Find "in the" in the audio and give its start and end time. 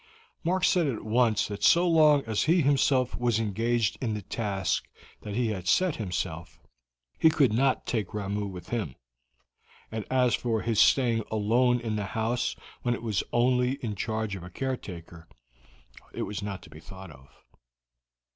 4.01-4.23, 11.79-12.05